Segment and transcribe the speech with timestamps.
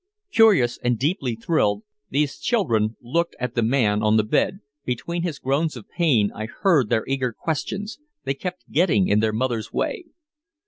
[0.31, 5.37] Curious and deeply thrilled, these children looked at the man on the bed, between his
[5.37, 10.05] groans of pain I heard their eager questions, they kept getting in their mother's way.